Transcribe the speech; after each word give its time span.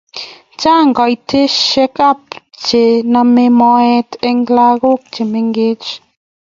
Chang 0.59 0.91
kaitoshek 0.97 1.95
ab 2.09 2.21
che 2.65 2.81
name 3.13 3.43
moet 3.59 4.09
en 4.29 4.37
lakok 4.55 5.01
che 5.13 5.21
mengeji 5.31 5.93